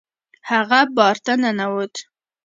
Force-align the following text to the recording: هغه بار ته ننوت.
هغه 0.49 0.79
بار 0.95 1.15
ته 1.25 1.33
ننوت. 1.41 1.95